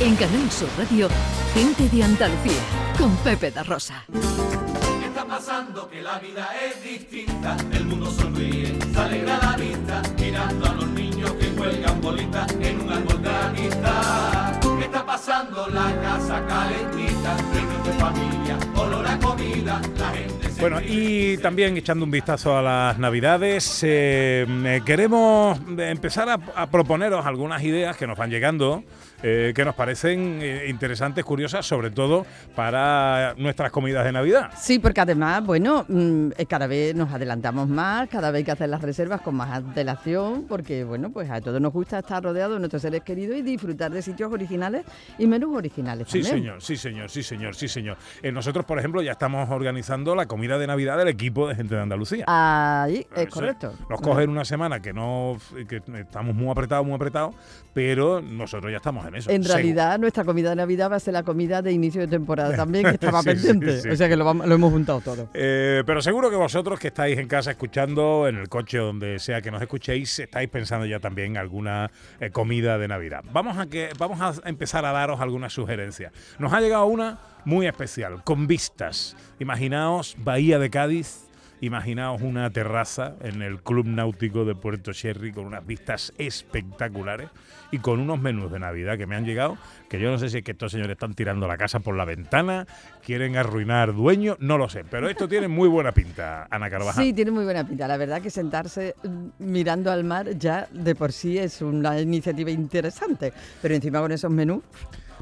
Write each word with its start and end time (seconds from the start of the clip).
En 0.00 0.16
Canal 0.16 0.50
Sur 0.50 0.68
Radio, 0.76 1.08
Gente 1.54 1.88
de 1.88 2.02
Andalucía, 2.02 2.60
con 2.98 3.14
Pepe 3.18 3.50
da 3.52 3.62
Rosa. 3.62 4.04
¿Qué 4.12 5.06
está 5.06 5.24
pasando? 5.24 5.88
Que 5.88 6.02
la 6.02 6.18
vida 6.18 6.48
es 6.66 6.82
distinta. 6.82 7.56
El 7.70 7.86
mundo 7.86 8.10
sonríe, 8.10 8.76
se 8.92 8.98
alegra 8.98 9.38
la 9.38 9.56
vista, 9.56 10.02
mirando 10.18 10.66
a 10.66 10.72
los 10.74 10.88
niños 10.88 11.32
que 11.34 11.48
cuelgan 11.50 12.00
bolitas 12.00 12.52
en 12.60 12.80
un 12.80 12.92
árbol 12.92 13.22
de 13.22 13.30
amistad. 13.30 14.60
¿Qué 14.78 14.84
está 14.84 15.06
pasando? 15.06 15.68
La 15.68 16.00
casa 16.02 16.44
calentita, 16.46 17.36
reunión 17.52 17.84
de 17.84 17.92
familia, 17.92 18.58
olor 18.74 19.06
a 19.06 19.18
comida, 19.20 19.80
la 19.96 20.08
gente 20.10 20.43
Bueno, 20.60 20.80
y 20.80 21.36
también 21.38 21.76
echando 21.76 22.04
un 22.04 22.10
vistazo 22.10 22.56
a 22.56 22.62
las 22.62 22.98
navidades, 22.98 23.82
eh, 23.82 24.46
eh, 24.48 24.80
queremos 24.86 25.58
empezar 25.76 26.28
a, 26.28 26.38
a 26.56 26.70
proponeros 26.70 27.26
algunas 27.26 27.62
ideas 27.62 27.96
que 27.96 28.06
nos 28.06 28.16
van 28.16 28.30
llegando, 28.30 28.82
eh, 29.22 29.52
que 29.54 29.64
nos 29.64 29.74
parecen 29.74 30.38
eh, 30.40 30.66
interesantes, 30.68 31.22
curiosas, 31.24 31.66
sobre 31.66 31.90
todo 31.90 32.24
para 32.54 33.34
nuestras 33.36 33.72
comidas 33.72 34.04
de 34.04 34.12
Navidad. 34.12 34.50
Sí, 34.58 34.78
porque 34.78 35.00
además, 35.02 35.44
bueno, 35.44 35.84
mm, 35.88 36.30
cada 36.48 36.66
vez 36.66 36.94
nos 36.94 37.12
adelantamos 37.12 37.68
más, 37.68 38.08
cada 38.08 38.30
vez 38.30 38.38
hay 38.38 38.44
que 38.44 38.52
hacer 38.52 38.68
las 38.68 38.80
reservas 38.80 39.20
con 39.22 39.34
más 39.34 39.50
antelación, 39.52 40.44
porque, 40.48 40.84
bueno, 40.84 41.10
pues 41.10 41.30
a 41.30 41.40
todos 41.40 41.60
nos 41.60 41.72
gusta 41.72 41.98
estar 41.98 42.22
rodeados 42.22 42.54
de 42.54 42.60
nuestros 42.60 42.80
seres 42.80 43.02
queridos 43.02 43.36
y 43.36 43.42
disfrutar 43.42 43.90
de 43.90 44.00
sitios 44.02 44.32
originales 44.32 44.84
y 45.18 45.26
menús 45.26 45.56
originales 45.56 46.06
Sí, 46.08 46.22
también. 46.22 46.38
señor, 46.38 46.62
sí, 46.62 46.76
señor, 46.76 47.10
sí, 47.10 47.22
señor, 47.22 47.54
sí, 47.54 47.68
señor. 47.68 47.96
Nosotros, 48.32 48.64
por 48.64 48.78
ejemplo, 48.78 49.02
ya 49.02 49.12
estamos 49.12 49.50
organizando 49.50 50.14
la 50.14 50.26
comida 50.26 50.43
de 50.58 50.66
Navidad 50.66 50.98
del 50.98 51.08
equipo 51.08 51.48
de 51.48 51.54
gente 51.54 51.74
de 51.74 51.80
Andalucía. 51.80 52.24
Ahí, 52.28 53.06
es 53.16 53.22
Eso 53.26 53.30
correcto. 53.30 53.72
Nos 53.88 54.00
cogen 54.00 54.30
una 54.30 54.44
semana 54.44 54.80
que 54.80 54.92
no 54.92 55.36
que 55.68 55.82
estamos 55.98 56.34
muy 56.34 56.50
apretados, 56.50 56.84
muy 56.86 56.94
apretados, 56.94 57.34
pero 57.72 58.20
nosotros 58.20 58.70
ya 58.70 58.76
estamos 58.76 59.06
en 59.06 59.16
eso. 59.16 59.30
En 59.30 59.42
Seguro. 59.42 59.54
realidad, 59.58 59.98
nuestra 59.98 60.24
comida 60.24 60.50
de 60.50 60.56
Navidad 60.56 60.90
va 60.90 60.96
a 60.96 61.00
ser 61.00 61.14
la 61.14 61.22
comida 61.22 61.62
de 61.62 61.72
inicio 61.72 62.00
de 62.02 62.08
temporada 62.08 62.54
también, 62.56 62.84
que 62.84 62.90
estaba 62.92 63.20
Sí, 63.22 63.30
pendiente. 63.30 63.80
sí. 63.80 63.88
O 63.88 63.96
sea 63.96 64.08
que 64.08 64.16
lo, 64.16 64.24
vamos- 64.24 64.46
lo 64.46 64.54
hemos 64.54 64.72
juntado 64.72 65.00
todo. 65.00 65.28
Eh, 65.34 65.82
pero 65.86 66.00
seguro 66.02 66.30
que 66.30 66.36
vosotros 66.36 66.78
que 66.78 66.88
estáis 66.88 67.18
en 67.18 67.26
casa 67.28 67.50
escuchando, 67.50 68.28
en 68.28 68.36
el 68.36 68.48
coche 68.48 68.78
o 68.80 68.86
donde 68.86 69.18
sea 69.18 69.40
que 69.42 69.50
nos 69.50 69.60
escuchéis, 69.62 70.18
estáis 70.18 70.48
pensando 70.48 70.86
ya 70.86 71.00
también 71.00 71.36
alguna 71.36 71.90
eh, 72.20 72.30
comida 72.30 72.78
de 72.78 72.88
Navidad. 72.88 73.24
Vamos 73.32 73.58
a 73.58 73.66
que 73.66 73.90
vamos 73.98 74.20
a 74.20 74.48
empezar 74.48 74.84
a 74.84 74.92
daros 74.92 75.20
algunas 75.20 75.52
sugerencias. 75.52 76.12
Nos 76.38 76.52
ha 76.52 76.60
llegado 76.60 76.86
una 76.86 77.18
muy 77.44 77.66
especial, 77.66 78.22
con 78.24 78.46
vistas. 78.46 79.16
Imaginaos 79.38 80.16
Bahía 80.18 80.58
de 80.58 80.70
Cádiz. 80.70 81.28
Imaginaos 81.60 82.20
una 82.20 82.50
terraza 82.50 83.14
en 83.22 83.40
el 83.40 83.62
Club 83.62 83.86
Náutico 83.86 84.44
de 84.44 84.54
Puerto 84.54 84.92
Sherry 84.92 85.32
con 85.32 85.46
unas 85.46 85.64
vistas 85.64 86.12
espectaculares 86.18 87.30
y 87.70 87.78
con 87.78 88.00
unos 88.00 88.20
menús 88.20 88.52
de 88.52 88.58
Navidad 88.58 88.98
que 88.98 89.06
me 89.06 89.16
han 89.16 89.24
llegado, 89.24 89.56
que 89.88 89.98
yo 89.98 90.10
no 90.10 90.18
sé 90.18 90.28
si 90.28 90.38
es 90.38 90.44
que 90.44 90.52
estos 90.52 90.72
señores 90.72 90.92
están 90.92 91.14
tirando 91.14 91.48
la 91.48 91.56
casa 91.56 91.80
por 91.80 91.96
la 91.96 92.04
ventana, 92.04 92.66
quieren 93.02 93.36
arruinar 93.36 93.94
dueño, 93.94 94.36
no 94.40 94.58
lo 94.58 94.68
sé, 94.68 94.84
pero 94.84 95.08
esto 95.08 95.26
tiene 95.26 95.48
muy 95.48 95.68
buena 95.68 95.92
pinta, 95.92 96.46
Ana 96.50 96.68
Carvajal. 96.68 97.02
Sí, 97.02 97.12
tiene 97.14 97.30
muy 97.30 97.44
buena 97.44 97.66
pinta. 97.66 97.88
La 97.88 97.96
verdad 97.96 98.20
que 98.20 98.30
sentarse 98.30 98.94
mm, 99.02 99.28
mirando 99.38 99.90
al 99.90 100.04
mar 100.04 100.36
ya 100.36 100.68
de 100.70 100.94
por 100.94 101.12
sí 101.12 101.38
es 101.38 101.62
una 101.62 101.98
iniciativa 101.98 102.50
interesante. 102.50 103.32
Pero 103.62 103.74
encima 103.74 104.00
con 104.00 104.12
esos 104.12 104.30
menús, 104.30 104.62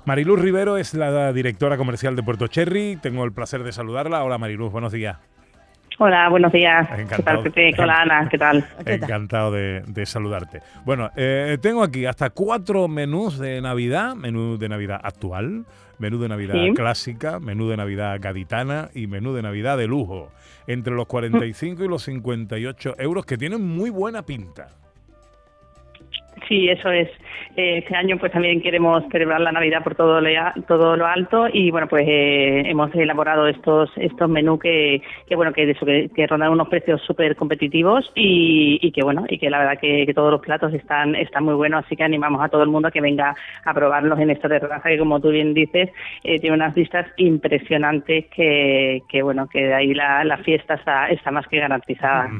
Mariluz 0.04 0.40
Rivero 0.40 0.76
es 0.78 0.94
la 0.94 1.32
directora 1.32 1.76
comercial 1.76 2.16
de 2.16 2.22
Puerto 2.22 2.48
Cherry. 2.48 2.96
Tengo 3.00 3.24
el 3.24 3.32
placer 3.32 3.62
de 3.62 3.72
saludarla. 3.72 4.24
Hola 4.24 4.36
Mariluz, 4.38 4.72
buenos 4.72 4.92
días. 4.92 5.16
Hola, 5.98 6.28
buenos 6.28 6.50
días. 6.50 6.88
Encantado. 6.98 7.42
¿Qué 7.44 7.50
tal, 7.50 7.52
Pepe? 7.70 7.82
Hola, 7.82 8.00
Ana, 8.02 8.28
¿qué 8.28 8.38
tal? 8.38 8.66
¿Qué 8.78 8.84
tal? 8.84 8.94
Encantado 9.04 9.52
de, 9.52 9.82
de 9.86 10.06
saludarte. 10.06 10.60
Bueno, 10.84 11.10
eh, 11.14 11.58
tengo 11.60 11.84
aquí 11.84 12.06
hasta 12.06 12.30
cuatro 12.30 12.88
menús 12.88 13.38
de 13.38 13.60
Navidad. 13.60 14.16
Menú 14.16 14.58
de 14.58 14.68
Navidad 14.68 15.00
actual, 15.04 15.64
menú 15.98 16.18
de 16.18 16.28
Navidad 16.28 16.54
Sí. 16.54 16.72
clásica, 16.74 17.38
menú 17.38 17.68
de 17.68 17.76
Navidad 17.76 18.18
gaditana 18.20 18.88
y 18.94 19.06
menú 19.06 19.34
de 19.34 19.42
Navidad 19.42 19.78
de 19.78 19.86
lujo. 19.86 20.30
Entre 20.66 20.92
los 20.94 21.06
45 21.06 21.84
y 21.84 21.88
los 21.88 22.02
58 22.02 22.94
euros 22.98 23.24
que 23.24 23.38
tienen 23.38 23.64
muy 23.64 23.90
buena 23.90 24.22
pinta. 24.22 24.68
Sí, 26.48 26.68
eso 26.68 26.90
es. 26.90 27.08
Eh, 27.56 27.78
este 27.78 27.94
año 27.94 28.16
pues 28.18 28.32
también 28.32 28.62
queremos 28.62 29.04
celebrar 29.10 29.40
la 29.40 29.52
Navidad 29.52 29.82
por 29.84 29.94
todo 29.94 30.20
lo, 30.20 30.30
todo 30.66 30.96
lo 30.96 31.06
alto 31.06 31.48
y 31.52 31.70
bueno 31.70 31.86
pues 31.86 32.04
eh, 32.08 32.62
hemos 32.66 32.94
elaborado 32.94 33.46
estos 33.46 33.90
estos 33.96 34.28
menús 34.30 34.58
que, 34.58 35.02
que 35.26 35.36
bueno 35.36 35.52
que, 35.52 35.70
eso, 35.70 35.84
que, 35.84 36.26
rondan 36.26 36.52
unos 36.52 36.68
precios 36.68 37.02
súper 37.02 37.36
competitivos 37.36 38.10
y, 38.14 38.78
y 38.80 38.90
que 38.92 39.02
bueno 39.02 39.26
y 39.28 39.38
que 39.38 39.50
la 39.50 39.58
verdad 39.58 39.78
que, 39.78 40.06
que 40.06 40.14
todos 40.14 40.30
los 40.30 40.40
platos 40.40 40.72
están 40.72 41.14
están 41.14 41.44
muy 41.44 41.54
buenos 41.54 41.84
así 41.84 41.94
que 41.94 42.04
animamos 42.04 42.42
a 42.42 42.48
todo 42.48 42.62
el 42.62 42.70
mundo 42.70 42.88
a 42.88 42.90
que 42.90 43.02
venga 43.02 43.34
a 43.64 43.74
probarlos 43.74 44.18
en 44.18 44.30
esta 44.30 44.48
terraza 44.48 44.88
que 44.88 44.98
como 44.98 45.20
tú 45.20 45.28
bien 45.28 45.52
dices 45.52 45.90
eh, 46.24 46.40
tiene 46.40 46.56
unas 46.56 46.74
vistas 46.74 47.06
impresionantes 47.18 48.26
que, 48.34 49.02
que 49.10 49.22
bueno 49.22 49.46
que 49.46 49.62
de 49.62 49.74
ahí 49.74 49.92
la, 49.92 50.24
la 50.24 50.38
fiesta 50.38 50.74
está 50.74 51.08
está 51.08 51.30
más 51.30 51.46
que 51.48 51.58
garantizada. 51.58 52.30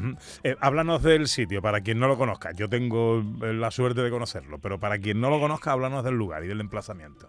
Eh, 0.42 0.56
háblanos 0.60 1.02
del 1.02 1.26
sitio, 1.26 1.60
para 1.62 1.80
quien 1.80 1.98
no 1.98 2.08
lo 2.08 2.16
conozca. 2.16 2.52
Yo 2.52 2.68
tengo 2.68 3.22
la 3.40 3.70
suerte 3.70 3.91
de 4.00 4.10
conocerlo, 4.10 4.58
pero 4.58 4.80
para 4.80 4.98
quien 4.98 5.20
no 5.20 5.28
lo 5.28 5.38
conozca, 5.38 5.72
háblanos 5.72 6.04
del 6.04 6.14
lugar 6.14 6.44
y 6.44 6.46
del 6.46 6.60
emplazamiento. 6.60 7.28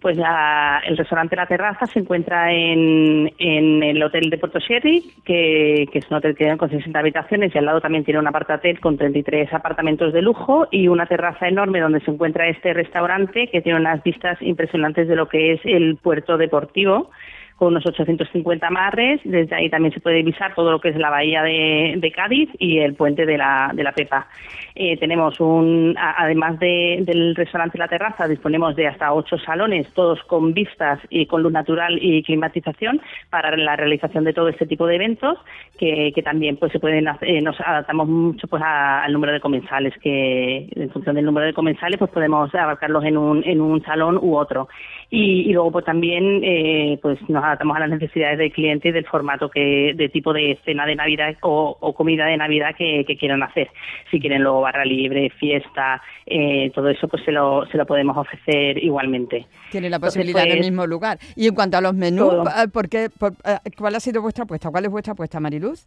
Pues 0.00 0.16
el 0.16 0.96
restaurante 0.96 1.36
La 1.36 1.46
Terraza 1.46 1.84
se 1.86 1.98
encuentra 1.98 2.52
en, 2.52 3.30
el 3.38 4.02
hotel 4.02 4.30
de 4.30 4.38
Puerto 4.38 4.58
Sherry, 4.58 5.04
que, 5.24 5.82
es 5.92 6.10
un 6.10 6.16
hotel 6.16 6.34
que 6.34 6.56
con 6.56 6.70
60 6.70 6.98
habitaciones 6.98 7.54
y 7.54 7.58
al 7.58 7.66
lado 7.66 7.80
también 7.80 8.04
tiene 8.04 8.20
un 8.20 8.26
apartatel 8.26 8.80
con 8.80 8.96
33 8.96 9.52
apartamentos 9.52 10.12
de 10.14 10.22
lujo 10.22 10.68
y 10.70 10.88
una 10.88 11.06
terraza 11.06 11.48
enorme 11.48 11.80
donde 11.80 12.00
se 12.00 12.10
encuentra 12.10 12.48
este 12.48 12.72
restaurante 12.72 13.48
que 13.48 13.60
tiene 13.60 13.78
unas 13.78 14.02
vistas 14.02 14.40
impresionantes 14.40 15.06
de 15.06 15.16
lo 15.16 15.28
que 15.28 15.52
es 15.52 15.60
el 15.64 15.96
puerto 15.96 16.38
deportivo 16.38 17.10
con 17.60 17.68
unos 17.68 17.84
850 17.84 18.66
amarres. 18.66 19.20
Desde 19.22 19.54
ahí 19.54 19.68
también 19.68 19.92
se 19.92 20.00
puede 20.00 20.16
divisar 20.16 20.54
todo 20.54 20.72
lo 20.72 20.80
que 20.80 20.88
es 20.88 20.96
la 20.96 21.10
bahía 21.10 21.42
de, 21.42 22.12
Cádiz 22.16 22.48
y 22.58 22.78
el 22.78 22.94
puente 22.94 23.26
de 23.26 23.36
la, 23.36 23.70
de 23.74 23.84
la 23.84 23.92
Pepa. 23.92 24.26
Eh, 24.74 24.96
tenemos 24.96 25.38
un, 25.40 25.94
además 25.98 26.58
de- 26.58 27.02
del 27.02 27.36
restaurante 27.36 27.76
La 27.76 27.86
Terraza, 27.86 28.26
disponemos 28.26 28.74
de 28.76 28.86
hasta 28.88 29.12
ocho 29.12 29.36
salones, 29.38 29.92
todos 29.92 30.22
con 30.22 30.54
vistas 30.54 30.98
y 31.10 31.26
con 31.26 31.42
luz 31.42 31.52
natural 31.52 31.98
y 32.00 32.22
climatización 32.22 33.00
para 33.28 33.54
la 33.56 33.76
realización 33.76 34.24
de 34.24 34.32
todo 34.32 34.48
este 34.48 34.66
tipo 34.66 34.86
de 34.86 34.96
eventos, 34.96 35.36
que, 35.78 36.12
también 36.24 36.56
pues 36.56 36.72
se 36.72 36.80
pueden 36.80 37.06
eh, 37.22 37.40
nos 37.42 37.60
adaptamos 37.60 38.08
mucho 38.08 38.46
pues 38.48 38.62
al 38.64 39.12
número 39.12 39.32
de 39.34 39.40
comensales, 39.40 39.94
que 40.02 40.68
en 40.74 40.90
función 40.90 41.14
del 41.14 41.26
número 41.26 41.46
de 41.46 41.52
comensales 41.52 41.98
pues 41.98 42.10
podemos 42.10 42.54
abarcarlos 42.54 43.04
en 43.04 43.18
un, 43.18 43.42
en 43.44 43.60
un 43.60 43.82
salón 43.82 44.18
u 44.20 44.36
otro. 44.36 44.68
Y, 45.10 45.50
y 45.50 45.52
luego 45.52 45.72
pues 45.72 45.84
también 45.84 46.40
eh, 46.44 46.98
pues 47.02 47.18
nos 47.28 47.42
adaptamos 47.50 47.76
a 47.76 47.80
las 47.80 47.90
necesidades 47.90 48.38
del 48.38 48.52
cliente 48.52 48.88
y 48.88 48.92
del 48.92 49.06
formato 49.06 49.50
que 49.50 49.92
de 49.94 50.08
tipo 50.08 50.32
de 50.32 50.58
cena 50.64 50.86
de 50.86 50.94
Navidad 50.96 51.34
o, 51.42 51.76
o 51.80 51.94
comida 51.94 52.26
de 52.26 52.36
Navidad 52.36 52.74
que, 52.76 53.04
que 53.06 53.16
quieran 53.16 53.42
hacer. 53.42 53.68
Si 54.10 54.20
quieren 54.20 54.42
luego 54.42 54.60
barra 54.62 54.84
libre, 54.84 55.30
fiesta, 55.38 56.00
eh, 56.26 56.70
todo 56.74 56.88
eso 56.88 57.08
pues 57.08 57.22
se 57.24 57.32
lo, 57.32 57.66
se 57.66 57.76
lo 57.76 57.86
podemos 57.86 58.16
ofrecer 58.16 58.82
igualmente. 58.82 59.46
tiene 59.70 59.90
la 59.90 59.96
Entonces, 59.96 60.18
posibilidad 60.18 60.44
en 60.44 60.50
el 60.52 60.58
pues, 60.58 60.70
mismo 60.70 60.86
lugar. 60.86 61.18
Y 61.36 61.46
en 61.48 61.54
cuanto 61.54 61.76
a 61.76 61.80
los 61.80 61.94
menús, 61.94 62.30
todo. 62.30 62.44
¿por 62.72 62.88
qué, 62.88 63.08
por- 63.10 63.32
eh, 63.44 63.58
¿cuál 63.76 63.94
ha 63.96 64.00
sido 64.00 64.22
vuestra 64.22 64.44
apuesta? 64.44 64.70
¿Cuál 64.70 64.84
es 64.84 64.90
vuestra 64.90 65.12
apuesta, 65.12 65.40
Mariluz? 65.40 65.86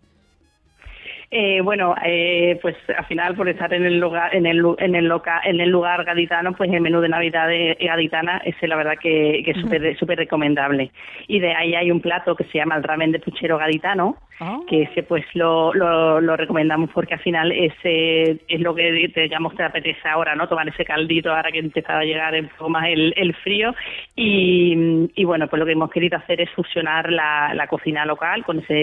Eh, 1.36 1.62
bueno, 1.62 1.96
eh, 2.06 2.60
pues 2.62 2.76
al 2.96 3.06
final 3.06 3.34
por 3.34 3.50
estar 3.50 3.74
en 3.74 3.84
el 3.88 4.00
lugar, 4.00 4.36
en 4.36 4.46
el, 4.46 4.64
en 4.78 4.94
el 4.94 5.06
loca, 5.08 5.42
en 5.44 5.60
el 5.62 5.70
lugar 5.72 6.04
gaditano, 6.06 6.54
pues 6.54 6.72
el 6.72 6.80
menú 6.80 7.02
de 7.02 7.10
Navidad 7.10 7.48
de 7.48 7.76
gaditana 7.80 8.40
es 8.46 8.56
la 8.62 8.76
verdad 8.76 9.00
que, 9.02 9.42
que 9.44 9.50
es 9.50 9.58
súper 9.58 9.98
súper 9.98 10.20
recomendable. 10.20 10.92
Y 11.28 11.40
de 11.40 11.56
ahí 11.56 11.74
hay 11.74 11.90
un 11.90 12.02
plato 12.02 12.36
que 12.36 12.44
se 12.44 12.60
llama 12.60 12.76
el 12.76 12.84
ramen 12.84 13.12
de 13.12 13.18
puchero 13.18 13.58
gaditano, 13.58 14.16
Ah. 14.40 14.60
que 14.68 14.82
ese 14.84 15.04
pues 15.04 15.24
lo, 15.36 15.74
lo, 15.76 16.20
lo 16.20 16.36
recomendamos 16.36 16.90
porque 16.92 17.14
al 17.14 17.20
final 17.20 17.52
ese 17.52 18.40
es 18.48 18.60
lo 18.62 18.74
que 18.74 18.92
digamos 19.16 19.56
te 19.56 19.64
apetece 19.64 20.08
ahora, 20.10 20.36
¿no? 20.36 20.48
Tomar 20.48 20.68
ese 20.68 20.84
caldito 20.84 21.32
ahora 21.32 21.52
que 21.52 21.60
empezaba 21.60 22.00
a 22.00 22.04
llegar 22.04 22.34
un 22.34 22.48
poco 22.50 22.70
más 22.70 22.88
el, 22.88 23.14
el 23.16 23.36
frío 23.36 23.76
y, 24.16 25.10
y 25.16 25.24
bueno, 25.24 25.48
pues 25.48 25.60
lo 25.60 25.66
que 25.68 25.74
hemos 25.74 25.92
querido 25.92 26.18
hacer 26.18 26.42
es 26.42 26.50
fusionar 26.52 27.12
la, 27.12 27.54
la 27.54 27.68
cocina 27.68 28.06
local 28.06 28.44
con 28.44 28.60
ese 28.60 28.74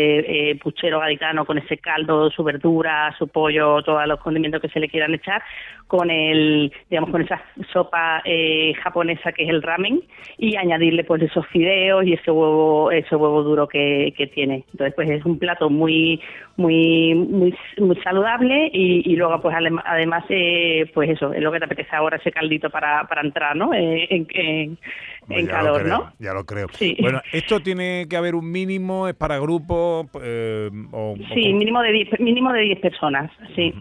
eh, 0.50 0.54
puchero 0.62 1.00
gaditano, 1.00 1.44
con 1.44 1.58
ese 1.58 1.78
caldo, 1.78 2.30
su 2.40 2.44
verdura, 2.44 3.14
su 3.18 3.28
pollo, 3.28 3.82
todos 3.82 4.06
los 4.06 4.18
condimentos 4.20 4.62
que 4.62 4.68
se 4.68 4.80
le 4.80 4.88
quieran 4.88 5.12
echar, 5.12 5.42
con 5.86 6.10
el, 6.10 6.72
digamos, 6.88 7.10
con 7.10 7.20
esa 7.20 7.42
sopa 7.72 8.22
eh, 8.24 8.72
japonesa 8.82 9.32
que 9.32 9.42
es 9.44 9.50
el 9.50 9.62
ramen 9.62 10.00
y 10.38 10.56
añadirle 10.56 11.04
pues 11.04 11.20
esos 11.22 11.46
fideos 11.48 12.06
y 12.06 12.14
ese 12.14 12.30
huevo, 12.30 12.90
ese 12.90 13.14
huevo 13.14 13.42
duro 13.42 13.68
que, 13.68 14.14
que 14.16 14.26
tiene. 14.28 14.64
Entonces 14.72 14.94
pues 14.94 15.10
es 15.10 15.24
un 15.26 15.38
plato 15.38 15.68
muy, 15.68 16.20
muy, 16.56 17.14
muy, 17.14 17.54
muy 17.78 17.96
saludable 17.96 18.70
y, 18.72 19.16
luego 19.16 19.40
pues 19.42 19.54
además 19.84 20.24
eh, 20.30 20.90
pues 20.94 21.10
eso, 21.10 21.32
es 21.34 21.42
lo 21.42 21.52
que 21.52 21.58
te 21.58 21.64
apetece 21.66 21.94
ahora 21.94 22.16
ese 22.16 22.32
caldito 22.32 22.70
para, 22.70 23.04
para 23.04 23.20
entrar, 23.20 23.54
¿no? 23.56 23.74
Eh, 23.74 24.06
en- 24.10 24.78
en 25.30 25.46
Ya 25.46 25.52
lo 25.52 25.58
calor, 25.74 25.82
creo, 25.82 25.98
¿no? 25.98 26.12
Ya 26.18 26.32
lo 26.34 26.44
creo. 26.44 26.66
Sí. 26.72 26.96
Bueno, 27.00 27.20
¿esto 27.32 27.60
tiene 27.60 28.06
que 28.08 28.16
haber 28.16 28.34
un 28.34 28.50
mínimo? 28.50 29.08
¿Es 29.08 29.14
para 29.14 29.38
grupos? 29.38 30.06
Eh, 30.22 30.70
o, 30.92 31.14
Sí, 31.34 31.52
mínimo 31.52 31.80
de 31.82 31.92
10, 31.92 32.20
mínimo 32.20 32.52
de 32.52 32.62
10 32.62 32.80
personas, 32.80 33.30
sí. 33.54 33.72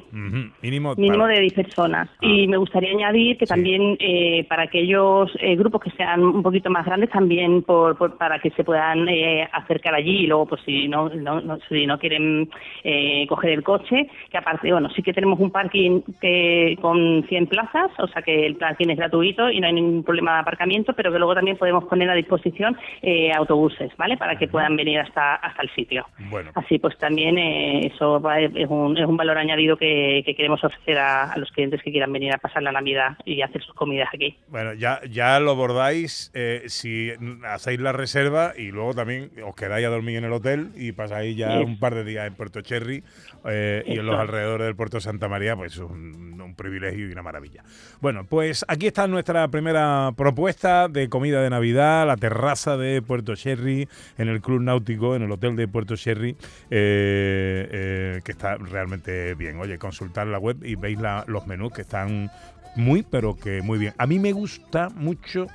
Mínimo. 0.62 0.94
Mínimo 0.96 1.24
para- 1.24 1.34
de 1.36 1.42
10 1.42 1.54
personas. 1.54 2.10
Y 2.22 2.48
me 2.48 2.58
gustaría 2.58 2.92
añadir 2.92 3.38
que 3.38 3.46
Sí. 3.46 3.50
también 3.54 3.98
eh, 4.00 4.46
para 4.50 4.64
aquellos 4.64 5.32
eh, 5.40 5.56
grupos 5.56 5.82
que 5.82 5.92
sean 5.92 6.22
un 6.24 6.44
poquito 6.44 6.70
más 6.70 6.86
grandes, 6.86 7.10
también 7.10 7.64
por, 7.64 7.98
por- 7.98 8.18
para 8.18 8.40
que 8.40 8.50
se 8.52 8.64
puedan 8.64 9.08
eh, 9.10 9.48
acercar 9.52 9.94
allí 9.96 10.24
y 10.24 10.28
luego, 10.28 10.46
pues 10.48 10.62
si 10.66 10.88
no, 10.88 11.10
no, 11.10 11.42
no- 11.42 11.60
si 11.70 11.86
no 11.86 11.98
quieren 12.00 12.50
eh, 12.84 13.26
coger 13.28 13.52
el 13.52 13.64
coche, 13.64 14.08
que 14.32 14.38
aparte, 14.38 14.72
bueno, 14.72 14.90
sí 14.96 15.02
que 15.02 15.14
tenemos 15.14 15.40
un 15.40 15.52
parking 15.52 16.02
que 16.22 16.78
con 16.82 17.26
100 17.28 17.48
plazas, 17.48 17.92
o 18.00 18.08
sea 18.08 18.22
que 18.22 18.46
el 18.46 18.56
parking 18.56 18.90
es 18.90 18.98
gratuito 18.98 19.50
y 19.50 19.60
no 19.60 19.68
hay 19.68 19.74
ningún 19.74 20.04
problema 20.04 20.34
de 20.36 20.40
aparcamiento, 20.42 20.94
pero 20.94 21.12
que 21.12 21.18
luego 21.18 21.36
también 21.40 21.58
podemos 21.58 21.86
poner 21.86 22.10
a 22.10 22.14
disposición 22.16 22.78
eh, 23.02 23.32
autobuses, 23.34 23.92
¿vale? 23.98 24.18
Para 24.18 24.38
que 24.38 24.48
puedan 24.48 24.76
venir 24.76 25.00
hasta, 25.00 25.36
hasta 25.36 25.62
el 25.62 25.70
sitio. 25.72 26.06
Bueno, 26.30 26.52
Así 26.56 26.80
pues 26.80 26.98
también 26.98 27.38
eh, 27.38 27.88
eso 27.88 28.20
va- 28.22 28.40
es, 28.42 28.68
un, 28.70 28.98
es 28.98 29.06
un 29.06 29.16
valor 29.18 29.38
añadido 29.38 29.78
que, 29.78 30.22
que 30.26 30.36
queremos 30.36 30.64
ofrecer 30.64 30.98
a, 30.98 31.32
a 31.32 31.38
los 31.38 31.50
clientes 31.52 31.82
que 31.82 31.92
quieran 31.92 32.12
venir 32.12 32.34
a 32.34 32.38
pasar 32.38 32.62
la 32.64 32.72
Navidad 32.72 33.18
y 33.26 33.42
hacer 33.42 33.62
sus 33.64 33.74
comidas 33.76 34.10
aquí. 34.14 34.36
bueno 34.50 34.74
ya, 34.74 35.00
ya 35.10 35.40
lo 35.40 35.56
bordáis 35.56 36.32
eh, 36.34 36.64
si 36.68 37.12
hacéis 37.46 37.80
la 37.80 37.92
reserva 37.94 38.54
y 38.58 38.72
luego 38.72 38.94
también 38.94 39.32
os 39.46 39.56
quedáis 39.56 39.86
a 39.86 39.90
dormir 39.90 40.18
en 40.18 40.26
el 40.26 40.34
hotel 40.34 40.70
y 40.76 40.92
pasáis 40.92 41.38
ya 41.38 41.60
un 41.62 41.80
par 41.80 41.96
de 41.96 42.04
días 42.04 42.28
en 42.28 42.36
Puerto 42.36 42.62
Cherry 42.62 43.04
eh, 43.46 43.84
y 43.86 43.98
en 44.00 44.06
los 44.06 44.20
alrededores 44.20 44.66
del 44.68 44.76
puerto 44.76 45.00
Santa 45.00 45.28
María, 45.30 45.56
pues 45.56 45.74
es 45.74 45.80
un, 45.80 46.40
un 46.42 46.56
privilegio 46.56 47.08
y 47.08 47.12
una 47.12 47.22
maravilla. 47.22 47.64
Bueno, 48.02 48.26
pues 48.30 48.66
aquí 48.68 48.88
está 48.88 49.08
nuestra 49.08 49.48
primera 49.48 50.12
propuesta 50.18 50.88
de 50.90 51.08
comida 51.10 51.29
de 51.38 51.50
Navidad, 51.50 52.08
la 52.08 52.18
terraza 52.18 52.76
de 52.78 53.02
Puerto 53.02 53.36
Cherry, 53.36 53.88
en 54.18 54.28
el 54.28 54.42
Club 54.42 54.62
Náutico, 54.62 55.16
en 55.16 55.22
el 55.24 55.32
hotel 55.32 55.56
de 55.56 55.68
Puerto 55.68 55.96
Cherry, 55.96 56.32
eh, 56.72 57.68
eh, 57.72 58.20
que 58.24 58.32
está 58.32 58.56
realmente 58.58 59.36
bien. 59.36 59.60
Oye, 59.60 59.78
consultar 59.78 60.28
la 60.28 60.40
web 60.40 60.58
y 60.64 60.76
veis 60.76 61.00
la- 61.00 61.24
los 61.28 61.46
menús 61.48 61.72
que 61.74 61.82
están 61.82 62.30
muy, 62.76 63.04
pero 63.04 63.36
que 63.36 63.62
muy 63.62 63.78
bien. 63.78 63.94
A 63.98 64.08
mí 64.08 64.20
me 64.20 64.32
gusta 64.32 64.90
mucho. 64.90 65.48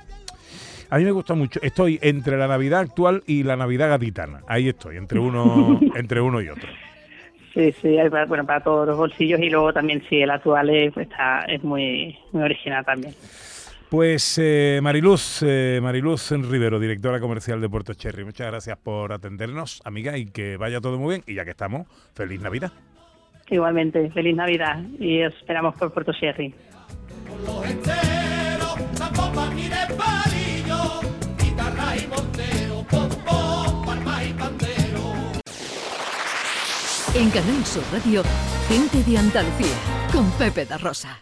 A 0.89 0.97
mí 0.97 1.03
me 1.03 1.11
gusta 1.11 1.33
mucho. 1.33 1.59
Estoy 1.63 1.99
entre 2.01 2.37
la 2.37 2.47
Navidad 2.47 2.79
actual 2.81 3.23
y 3.25 3.43
la 3.43 3.55
Navidad 3.55 3.89
gaditana. 3.89 4.41
Ahí 4.47 4.69
estoy, 4.69 4.97
entre 4.97 5.19
uno, 5.19 5.79
entre 5.95 6.21
uno 6.21 6.41
y 6.41 6.49
otro. 6.49 6.69
Sí, 7.53 7.73
sí, 7.81 7.97
hay 7.97 8.09
para, 8.09 8.25
bueno, 8.25 8.45
para 8.45 8.59
todos 8.61 8.85
los 8.85 8.97
bolsillos 8.97 9.39
y 9.39 9.49
luego 9.49 9.71
también 9.71 10.03
sí, 10.09 10.21
el 10.21 10.29
actual 10.29 10.69
es, 10.69 10.95
está, 10.97 11.45
es 11.47 11.63
muy, 11.63 12.17
muy 12.33 12.43
original 12.43 12.83
también. 12.85 13.13
Pues 13.95 14.37
eh, 14.43 14.81
Mariluz, 14.83 15.41
eh, 15.41 15.79
Mariluz 15.81 16.29
Rivero, 16.31 16.81
directora 16.81 17.21
comercial 17.21 17.61
de 17.61 17.69
Puerto 17.69 17.93
Cherry. 17.93 18.25
Muchas 18.25 18.47
gracias 18.47 18.77
por 18.77 19.13
atendernos, 19.13 19.81
amiga, 19.85 20.17
y 20.17 20.25
que 20.25 20.57
vaya 20.57 20.81
todo 20.81 20.99
muy 20.99 21.13
bien. 21.15 21.23
Y 21.25 21.35
ya 21.35 21.45
que 21.45 21.51
estamos, 21.51 21.87
feliz 22.13 22.41
Navidad. 22.41 22.73
Igualmente, 23.49 24.11
feliz 24.11 24.35
Navidad 24.35 24.83
y 24.99 25.23
os 25.23 25.33
esperamos 25.35 25.75
por 25.75 25.93
Puerto 25.93 26.11
Sherry. 26.11 26.53
los 27.45 27.65
enteros, 27.65 28.97
tampoco 28.97 29.49
mire 29.55 29.77
palillo, 29.97 30.99
guitarra 31.41 31.95
y 31.95 32.07
montero, 32.07 32.85
pompo, 32.91 33.85
palma 33.85 34.23
y 34.25 34.33
pandero. 34.33 35.13
En 37.15 37.29
Canal 37.29 37.63
Sur 37.63 37.83
Radio, 37.93 38.23
gente 38.67 39.09
de 39.09 39.17
Andalucía, 39.17 39.77
con 40.11 40.29
Pepe 40.31 40.65
da 40.65 40.77
Rosa. 40.77 41.17